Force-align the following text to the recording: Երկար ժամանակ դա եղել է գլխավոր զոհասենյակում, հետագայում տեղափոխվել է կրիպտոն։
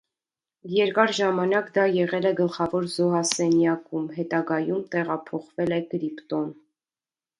Երկար 0.75 1.11
ժամանակ 1.17 1.67
դա 1.75 1.83
եղել 1.97 2.25
է 2.31 2.31
գլխավոր 2.39 2.87
զոհասենյակում, 2.95 4.09
հետագայում 4.17 4.83
տեղափոխվել 4.97 5.77
է 5.79 5.81
կրիպտոն։ 5.93 6.53